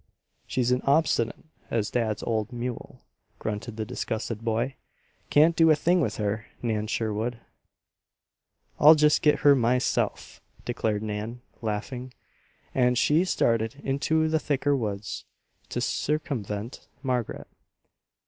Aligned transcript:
"She's 0.47 0.71
as 0.71 0.81
obstinate 0.83 1.45
as 1.69 1.91
dad's 1.91 2.23
old 2.23 2.51
mu 2.51 2.73
el," 2.73 3.03
grunted 3.37 3.77
the 3.77 3.85
disgusted 3.85 4.41
boy. 4.43 4.77
"Can't 5.29 5.55
do 5.55 5.69
a 5.69 5.75
thing 5.75 6.01
with 6.01 6.15
her, 6.17 6.47
Nan 6.63 6.87
Sherwood." 6.87 7.37
"I'll 8.79 8.95
just 8.95 9.21
get 9.21 9.41
her 9.41 9.53
myself!" 9.53 10.41
declared 10.65 11.03
Nan, 11.03 11.41
laughing, 11.61 12.15
and 12.73 12.97
she 12.97 13.23
started 13.23 13.75
into 13.83 14.27
the 14.27 14.39
thicker 14.39 14.75
woods 14.75 15.25
to 15.69 15.79
circumvent 15.79 16.87
Margaret. 17.03 17.45